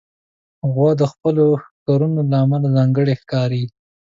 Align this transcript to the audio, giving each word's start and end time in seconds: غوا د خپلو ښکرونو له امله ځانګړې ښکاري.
غوا 0.71 0.89
د 1.01 1.03
خپلو 1.11 1.45
ښکرونو 1.63 2.19
له 2.31 2.37
امله 2.43 2.67
ځانګړې 2.77 3.13
ښکاري. 3.21 3.63